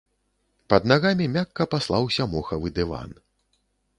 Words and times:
Пад 0.73 0.87
нагамі 0.91 1.27
мякка 1.35 1.67
паслаўся 1.75 2.27
мохавы 2.33 2.67
дыван. 2.79 3.09